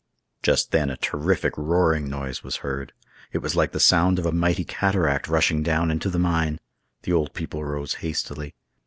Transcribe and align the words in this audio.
Just 0.41 0.71
then 0.71 0.89
a 0.89 0.97
terrific 0.97 1.55
roaring 1.59 2.09
noise 2.09 2.43
was 2.43 2.55
heard. 2.65 2.91
It 3.33 3.37
was 3.37 3.55
like 3.55 3.71
the 3.71 3.79
sound 3.79 4.17
of 4.17 4.25
a 4.25 4.31
mighty 4.31 4.63
cataract 4.65 5.27
rushing 5.27 5.61
down 5.61 5.91
into 5.91 6.09
the 6.09 6.17
mine. 6.17 6.59
The 7.03 7.13
old 7.13 7.35
people 7.35 7.63
rose 7.63 7.93
hastily. 8.01 8.55